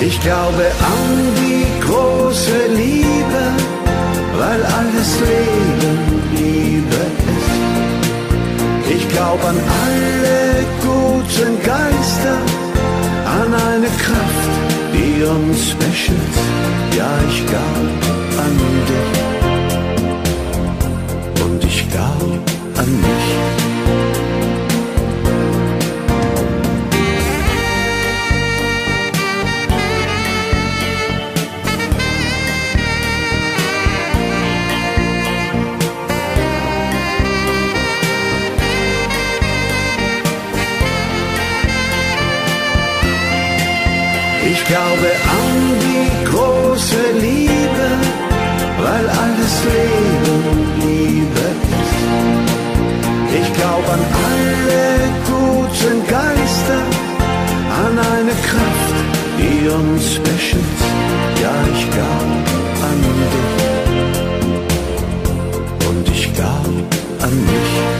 [0.00, 1.06] Ich glaube an
[1.40, 3.42] die große Liebe,
[4.40, 5.98] weil alles Leben
[6.34, 7.02] Liebe
[7.36, 7.60] ist.
[8.96, 10.38] Ich glaub an alle
[10.86, 12.36] guten Geister,
[13.40, 14.52] an eine Kraft,
[14.94, 16.46] die uns beschützt.
[16.96, 17.98] Ja, ich glaub
[18.44, 18.54] an
[18.90, 19.18] dich
[21.44, 22.42] und ich glaub
[22.80, 23.27] an mich.
[49.74, 50.42] Leben
[50.80, 51.46] Liebe
[51.80, 52.02] ist.
[53.40, 54.84] Ich glaube an alle
[55.30, 56.80] guten Geister,
[57.84, 58.96] an eine Kraft,
[59.38, 60.90] die uns beschützt.
[61.42, 62.48] Ja, ich glaube
[62.88, 62.98] an
[63.32, 63.58] dich
[65.88, 66.82] und ich glaube
[67.22, 67.97] an mich.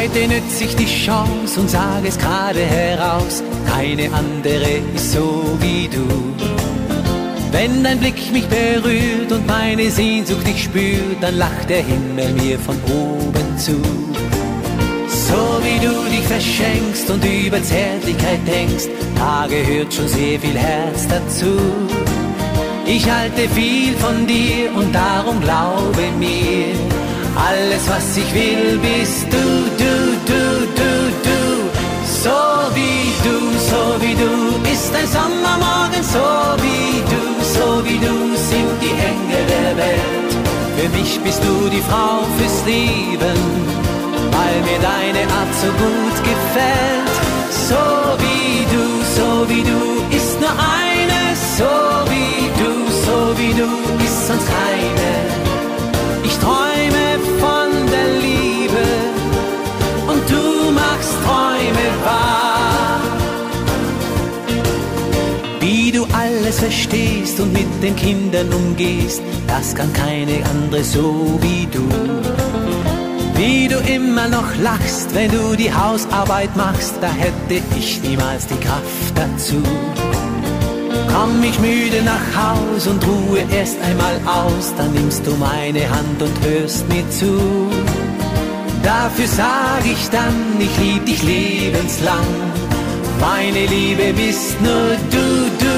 [0.00, 3.42] Heute nütze ich die Chance und sage es gerade heraus.
[3.68, 6.08] Keine andere ist so wie du.
[7.52, 12.58] Wenn dein Blick mich berührt und meine Sehnsucht dich spürt, dann lacht der Himmel mir
[12.58, 13.76] von oben zu.
[15.06, 21.08] So wie du dich verschenkst und über Zärtlichkeit denkst, da gehört schon sehr viel Herz
[21.08, 21.60] dazu.
[22.86, 26.72] Ich halte viel von dir und darum glaube mir,
[27.36, 29.44] alles was ich will bist du,
[29.80, 29.94] du,
[30.28, 30.42] du,
[30.78, 30.90] du,
[31.26, 31.38] du.
[32.22, 32.40] So
[32.74, 33.36] wie du,
[33.70, 36.26] so wie du, ist ein Sommermorgen, so
[36.64, 37.22] wie du,
[37.54, 40.32] so wie du sind die Engel der Welt.
[40.76, 43.38] Für mich bist du die Frau fürs Leben,
[44.34, 47.14] weil mir deine Art so gut gefällt.
[47.68, 47.82] So
[48.22, 48.84] wie du,
[49.16, 51.72] so wie du, ist nur eine, so
[52.10, 52.70] wie du,
[53.04, 53.68] so wie du,
[54.04, 55.29] ist sonst keine.
[66.12, 71.88] Alles verstehst und mit den Kindern umgehst, das kann keine andere so wie du.
[73.34, 78.60] Wie du immer noch lachst, wenn du die Hausarbeit machst, da hätte ich niemals die
[78.60, 79.62] Kraft dazu.
[81.12, 86.20] Komm ich müde nach Haus und ruhe erst einmal aus, dann nimmst du meine Hand
[86.20, 87.70] und hörst mir zu.
[88.82, 92.26] Dafür sag ich dann, ich lieb dich lebenslang.
[93.20, 95.24] Meine Liebe bist nur du,
[95.60, 95.69] du, du,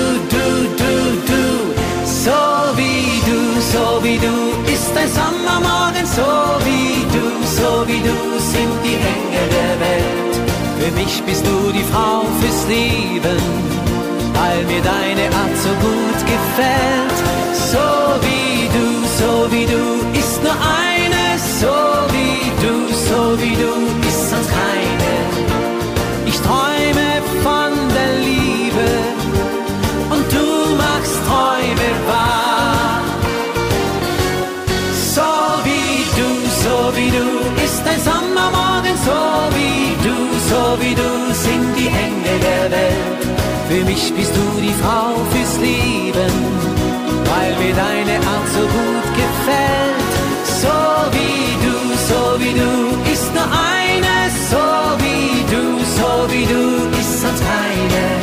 [3.73, 4.37] so wie du,
[4.71, 6.31] ist ein Sommermorgen, so
[6.67, 7.25] wie du,
[7.59, 8.17] so wie du
[8.53, 10.35] sind die Engel der Welt.
[10.79, 13.41] Für mich bist du die Frau fürs Leben,
[14.37, 17.12] weil mir deine Art so gut gefällt.
[42.63, 43.23] Der Welt.
[43.69, 46.33] Für mich bist du die Frau fürs Leben,
[47.31, 50.13] weil mir deine Art so gut gefällt.
[50.63, 50.77] So
[51.17, 51.77] wie du,
[52.09, 54.17] so wie du, ist nur eine,
[54.51, 54.65] so
[55.03, 55.63] wie du,
[55.99, 58.22] so wie du, ist sonst keine.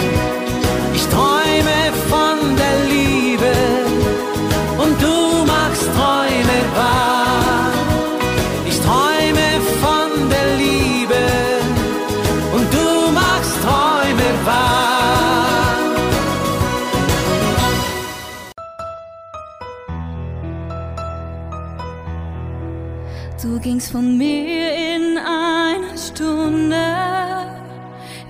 [23.69, 26.75] Du gingst von mir in einer Stunde.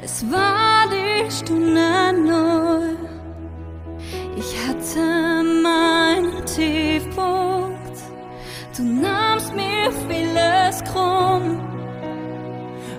[0.01, 2.97] Es war die Stunde null.
[4.35, 4.99] Ich hatte
[5.63, 7.99] meinen Tiefpunkt.
[8.75, 11.57] Du nahmst mir vieles krumm.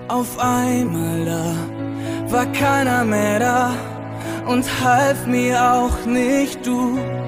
[0.07, 1.53] Auf einmal da
[2.33, 3.75] war keiner mehr da
[4.47, 7.20] und half mir auch nicht du.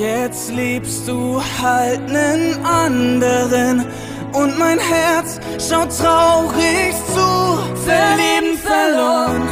[0.00, 3.84] Jetzt liebst du halt nen anderen
[4.32, 7.58] und mein Herz schaut traurig zu.
[7.84, 9.46] Verlieben verloren,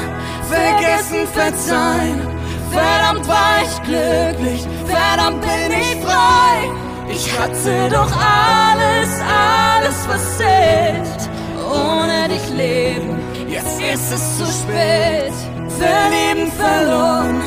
[0.48, 2.26] vergessen, verzeihen.
[2.70, 6.70] Verdammt war ich glücklich, verdammt bin ich frei.
[7.10, 11.30] Ich hatte doch alles, alles, was zählt.
[11.70, 13.20] Ohne dich leben,
[13.50, 15.34] jetzt ist es zu spät.
[15.78, 17.42] Verlieben, verloren,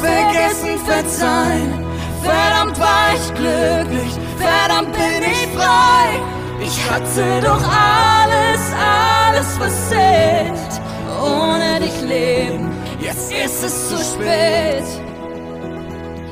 [0.00, 1.93] vergessen, verzeihen.
[2.24, 6.22] Verdammt war ich glücklich, verdammt bin ich frei.
[6.60, 10.80] Ich hatte doch alles, alles, was zählt.
[11.22, 12.70] Ohne dich leben,
[13.00, 14.84] jetzt ist es zu spät.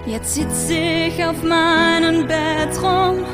[0.07, 3.25] Jetzt sitze ich auf meinem Bett rum,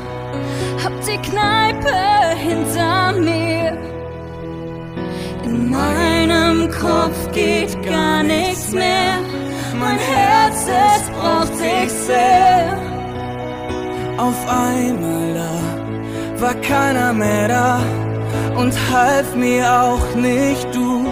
[0.84, 1.94] hab die Kneipe
[2.36, 3.76] hinter mir.
[5.44, 9.18] In meinem Kopf geht gar nichts mehr,
[9.78, 12.76] mein Herz, es braucht dich sehr.
[14.18, 17.80] Auf einmal da war keiner mehr da
[18.56, 21.06] und half mir auch nicht du.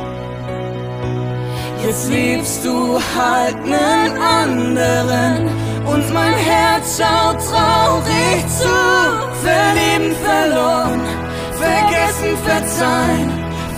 [1.85, 5.49] Jetzt liebst du halt nen anderen
[5.87, 8.77] und mein Herz schaut traurig zu.
[9.47, 11.01] Verlieben, verloren,
[11.53, 13.31] vergessen, verzeihen.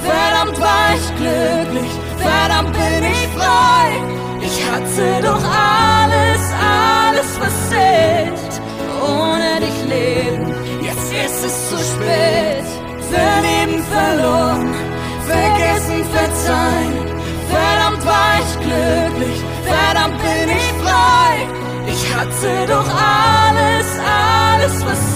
[0.03, 4.28] Verdammt war ich glücklich, verdammt bin ich frei.
[4.41, 7.59] Ich hatte doch alles, alles was.
[9.03, 12.65] Ohne dich leben, jetzt ist es zu spät.
[13.11, 14.75] Verlieben, verloren,
[15.27, 17.09] vergessen, verzeihen.
[17.51, 21.49] Verdammt war ich glücklich, verdammt bin ich frei.
[21.87, 25.09] Ich hatte doch alles, alles was.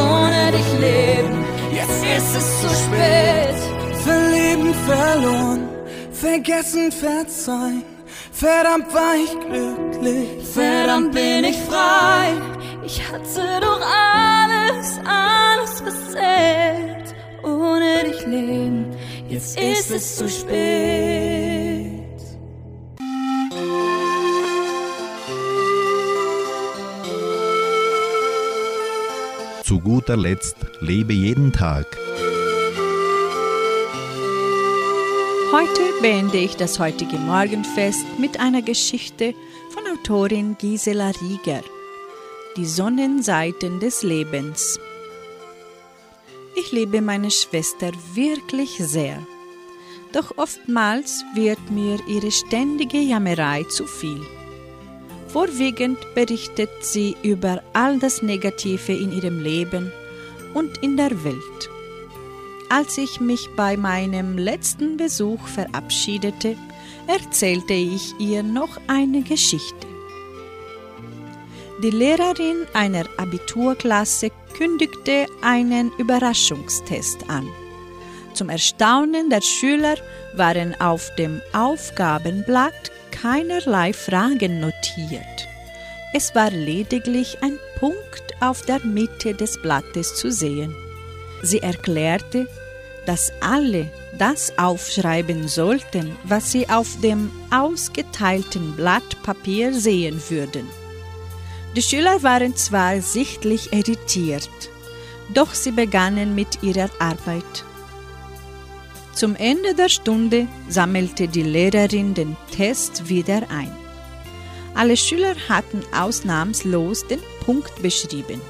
[0.00, 3.58] Ohne dich leben, jetzt ist es zu spät.
[4.04, 5.68] Verlieben, verloren,
[6.14, 7.82] vergessen, verzeihen.
[8.32, 12.32] Verdammt war ich glücklich, verdammt bin ich frei.
[12.84, 17.14] Ich hatte doch alles, alles zählt.
[17.42, 18.86] Ohne dich leben,
[19.28, 21.94] jetzt ist es zu spät.
[29.64, 32.03] Zu guter Letzt lebe jeden Tag.
[35.54, 39.34] Heute beende ich das heutige Morgenfest mit einer Geschichte
[39.70, 41.62] von Autorin Gisela Rieger.
[42.56, 44.80] Die Sonnenseiten des Lebens.
[46.56, 49.24] Ich liebe meine Schwester wirklich sehr.
[50.12, 54.26] Doch oftmals wird mir ihre ständige Jammerei zu viel.
[55.28, 59.92] Vorwiegend berichtet sie über all das Negative in ihrem Leben
[60.52, 61.73] und in der Welt.
[62.76, 66.56] Als ich mich bei meinem letzten Besuch verabschiedete,
[67.06, 69.86] erzählte ich ihr noch eine Geschichte.
[71.84, 77.48] Die Lehrerin einer Abiturklasse kündigte einen Überraschungstest an.
[78.32, 79.94] Zum Erstaunen der Schüler
[80.34, 85.46] waren auf dem Aufgabenblatt keinerlei Fragen notiert.
[86.12, 90.74] Es war lediglich ein Punkt auf der Mitte des Blattes zu sehen.
[91.42, 92.48] Sie erklärte,
[93.06, 100.66] dass alle das aufschreiben sollten, was sie auf dem ausgeteilten Blatt Papier sehen würden.
[101.76, 104.48] Die Schüler waren zwar sichtlich irritiert,
[105.32, 107.64] doch sie begannen mit ihrer Arbeit.
[109.12, 113.72] Zum Ende der Stunde sammelte die Lehrerin den Test wieder ein.
[114.74, 118.40] Alle Schüler hatten ausnahmslos den Punkt beschrieben,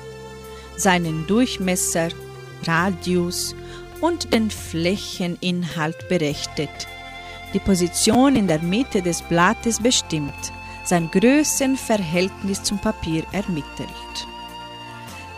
[0.76, 2.08] seinen Durchmesser,
[2.66, 3.54] Radius
[4.04, 6.86] und den Flächeninhalt berechnet,
[7.54, 10.52] die Position in der Mitte des Blattes bestimmt,
[10.84, 14.26] sein Größenverhältnis zum Papier ermittelt.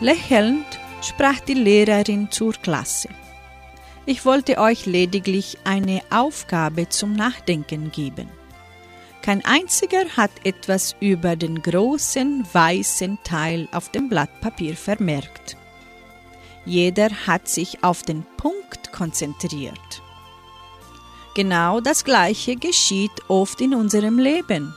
[0.00, 0.66] Lächelnd
[1.00, 3.08] sprach die Lehrerin zur Klasse.
[4.04, 8.28] Ich wollte euch lediglich eine Aufgabe zum Nachdenken geben.
[9.22, 15.56] Kein einziger hat etwas über den großen weißen Teil auf dem Blatt Papier vermerkt.
[16.66, 20.02] Jeder hat sich auf den Punkt konzentriert.
[21.34, 24.74] Genau das Gleiche geschieht oft in unserem Leben.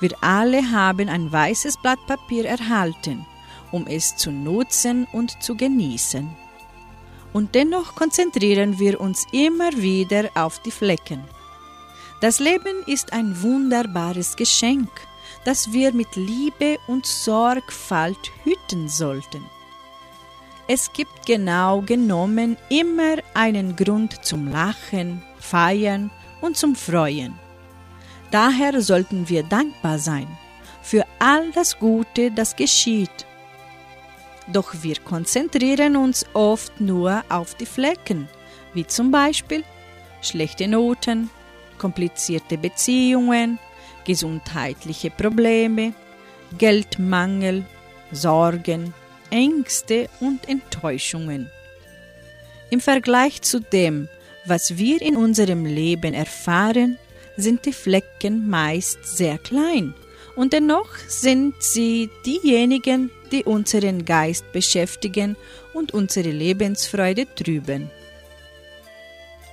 [0.00, 3.26] Wir alle haben ein weißes Blatt Papier erhalten,
[3.72, 6.34] um es zu nutzen und zu genießen.
[7.34, 11.22] Und dennoch konzentrieren wir uns immer wieder auf die Flecken.
[12.22, 14.88] Das Leben ist ein wunderbares Geschenk,
[15.44, 19.44] das wir mit Liebe und Sorgfalt hüten sollten.
[20.70, 26.10] Es gibt genau genommen immer einen Grund zum Lachen, Feiern
[26.42, 27.32] und zum Freuen.
[28.30, 30.28] Daher sollten wir dankbar sein
[30.82, 33.26] für all das Gute, das geschieht.
[34.52, 38.28] Doch wir konzentrieren uns oft nur auf die Flecken,
[38.74, 39.64] wie zum Beispiel
[40.20, 41.30] schlechte Noten,
[41.78, 43.58] komplizierte Beziehungen,
[44.04, 45.94] gesundheitliche Probleme,
[46.58, 47.64] Geldmangel,
[48.12, 48.92] Sorgen,
[49.30, 51.50] Ängste und Enttäuschungen.
[52.70, 54.08] Im Vergleich zu dem,
[54.44, 56.98] was wir in unserem Leben erfahren,
[57.36, 59.94] sind die Flecken meist sehr klein
[60.36, 65.36] und dennoch sind sie diejenigen, die unseren Geist beschäftigen
[65.72, 67.90] und unsere Lebensfreude trüben.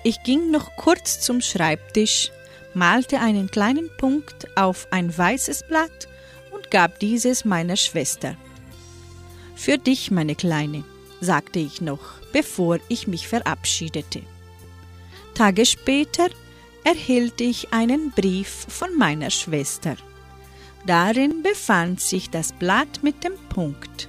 [0.03, 2.31] Ich ging noch kurz zum Schreibtisch,
[2.73, 6.07] malte einen kleinen Punkt auf ein weißes Blatt
[6.51, 8.37] und gab dieses meiner Schwester.
[9.55, 10.83] Für dich, meine Kleine,
[11.21, 12.01] sagte ich noch,
[12.33, 14.21] bevor ich mich verabschiedete.
[15.33, 16.27] Tage später
[16.83, 19.95] erhielt ich einen Brief von meiner Schwester.
[20.85, 24.07] Darin befand sich das Blatt mit dem Punkt.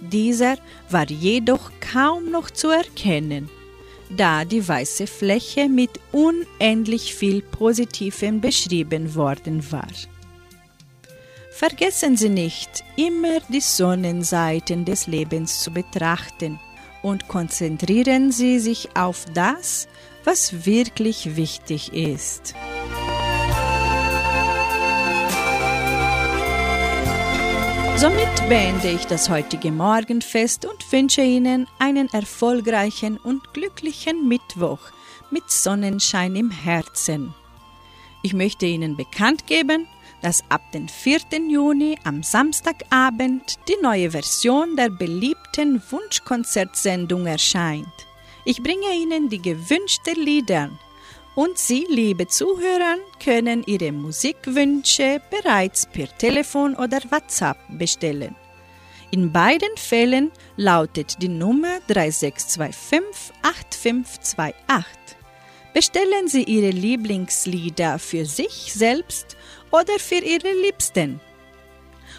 [0.00, 0.56] Dieser
[0.88, 3.50] war jedoch kaum noch zu erkennen,
[4.16, 9.88] da die weiße Fläche mit unendlich viel Positivem beschrieben worden war.
[11.58, 16.60] Vergessen Sie nicht, immer die Sonnenseiten des Lebens zu betrachten
[17.02, 19.88] und konzentrieren Sie sich auf das,
[20.22, 22.54] was wirklich wichtig ist.
[27.96, 34.92] Somit beende ich das heutige Morgenfest und wünsche Ihnen einen erfolgreichen und glücklichen Mittwoch
[35.32, 37.34] mit Sonnenschein im Herzen.
[38.22, 39.88] Ich möchte Ihnen bekannt geben,
[40.22, 41.20] dass ab dem 4.
[41.48, 47.86] Juni am Samstagabend die neue Version der beliebten Wunschkonzertsendung erscheint.
[48.44, 50.70] Ich bringe Ihnen die gewünschten Lieder
[51.34, 58.34] und Sie, liebe Zuhörer, können Ihre Musikwünsche bereits per Telefon oder WhatsApp bestellen.
[59.10, 64.98] In beiden Fällen lautet die Nummer 3625 8528.
[65.72, 69.37] Bestellen Sie Ihre Lieblingslieder für sich selbst
[69.70, 71.20] oder für Ihre Liebsten.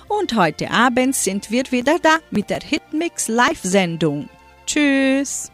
[0.07, 4.29] Und heute Abend sind wir wieder da mit der Hitmix Live-Sendung.
[4.65, 5.51] Tschüss!